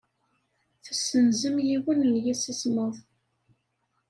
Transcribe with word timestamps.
Tessenzem 0.83 1.55
yiwen 1.67 1.99
n 2.11 2.13
yemsismeḍ. 2.25 2.95